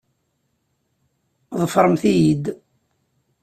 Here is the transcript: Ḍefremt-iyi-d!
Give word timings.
Ḍefremt-iyi-d! 1.61 2.45